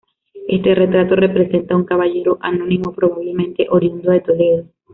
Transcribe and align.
Este 0.47 0.73
retrato 0.73 1.15
representa 1.15 1.75
a 1.75 1.77
un 1.77 1.83
caballero 1.85 2.39
anónimo, 2.41 2.91
probablemente 2.91 3.67
oriundo 3.69 4.09
de 4.09 4.21
Toledo. 4.21 4.65